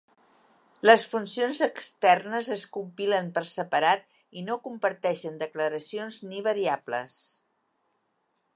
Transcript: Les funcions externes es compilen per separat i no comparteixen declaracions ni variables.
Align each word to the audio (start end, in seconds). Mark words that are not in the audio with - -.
Les 0.89 1.03
funcions 1.09 1.59
externes 1.65 2.49
es 2.55 2.63
compilen 2.77 3.29
per 3.35 3.43
separat 3.49 4.07
i 4.41 4.43
no 4.47 4.57
comparteixen 4.69 5.37
declaracions 5.45 6.21
ni 6.31 6.41
variables. 6.49 7.17